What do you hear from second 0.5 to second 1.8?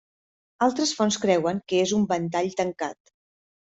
Altres fonts creuen